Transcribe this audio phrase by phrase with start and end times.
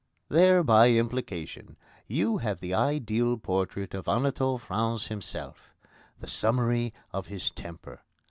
[0.29, 5.75] There, by implication, you have the ideal portrait of Anatole France himself
[6.17, 8.01] the summary of his temper.